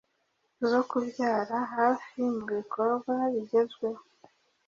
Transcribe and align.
zo 0.69 0.81
kubyara 0.89 1.57
hafimubikorwa 1.73 3.13
bigezweho 3.33 4.03